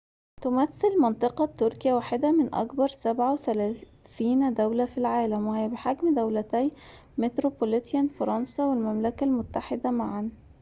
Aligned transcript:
تمثل 0.41 1.01
منطقة 1.01 1.45
تركيا 1.45 1.93
واحدة 1.93 2.31
من 2.31 2.55
أكبر 2.55 2.87
37 2.87 4.53
دولة 4.53 4.85
في 4.85 4.97
العالم 4.97 5.47
وهي 5.47 5.67
بحجم 5.67 6.15
دولتي 6.15 6.71
متروبوليتان 7.17 8.07
فرنسا 8.07 8.65
والمملكة 8.65 9.23
المتحدة 9.23 9.91
معاً 9.91 10.29